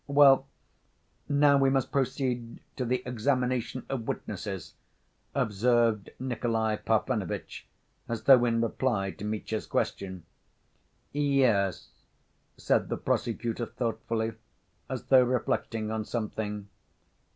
"Well, 0.07 0.47
now 1.29 1.59
we 1.59 1.69
must 1.69 1.91
proceed 1.91 2.59
to 2.75 2.85
the 2.85 3.03
examination 3.05 3.85
of 3.87 4.07
witnesses," 4.07 4.73
observed 5.35 6.09
Nikolay 6.17 6.77
Parfenovitch, 6.77 7.67
as 8.09 8.23
though 8.23 8.43
in 8.45 8.61
reply 8.61 9.11
to 9.11 9.23
Mitya's 9.23 9.67
question. 9.67 10.25
"Yes," 11.11 11.89
said 12.57 12.89
the 12.89 12.97
prosecutor 12.97 13.67
thoughtfully, 13.67 14.33
as 14.89 15.03
though 15.03 15.23
reflecting 15.23 15.91
on 15.91 16.03
something. 16.03 16.67